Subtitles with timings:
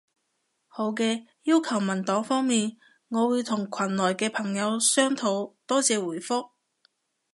[0.67, 2.75] 好嘅，要求文檔方面，
[3.09, 5.53] 我會同群內嘅朋友商討。
[5.67, 6.49] 多謝回覆